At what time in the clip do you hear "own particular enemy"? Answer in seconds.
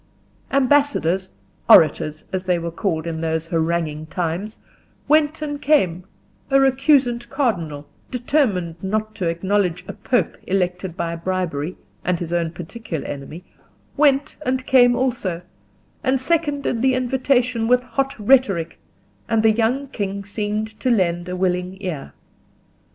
12.33-13.43